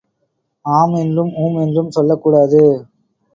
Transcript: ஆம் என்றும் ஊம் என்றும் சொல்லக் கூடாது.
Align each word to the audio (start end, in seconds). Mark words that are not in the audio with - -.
ஆம் 0.65 0.93
என்றும் 0.93 1.31
ஊம் 1.35 1.57
என்றும் 1.57 1.91
சொல்லக் 1.91 2.21
கூடாது. 2.21 2.85